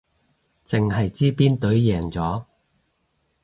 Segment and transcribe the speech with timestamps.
[0.65, 2.45] 淨係知邊隊贏咗